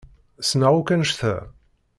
Ssneɣ 0.41 0.73
akk 0.75 0.89
anect-a. 0.95 1.35